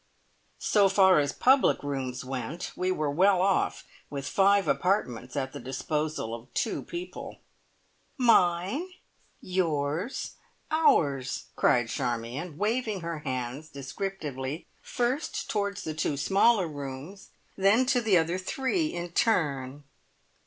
[0.57, 5.59] So far as public rooms went, we were well off with five apartments at the
[5.59, 7.37] disposal of two people.
[8.17, 8.89] "Mine!
[9.41, 10.31] yours!
[10.71, 17.85] ours!" cried Charmion, waving her hands descriptively, first towards the two smaller rooms, and then
[17.85, 19.83] to the other three in turn.